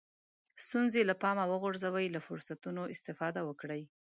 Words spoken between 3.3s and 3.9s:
وکړئ.